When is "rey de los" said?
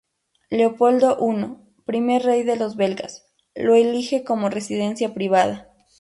2.23-2.75